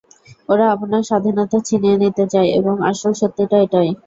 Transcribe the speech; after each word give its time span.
ওরা 0.49 0.65
আপনার 0.75 1.01
স্বাধীনতা 1.09 1.57
ছিনিয়ে 1.67 1.95
নিতে 2.03 2.23
চায়, 2.33 2.49
এবং 2.59 2.75
আসল 2.89 3.11
সত্যিটা 3.21 3.57
এটাই! 3.65 3.89